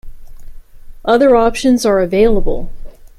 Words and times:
Other 1.05 1.35
options 1.35 1.85
are 1.85 1.99
available. 1.99 2.71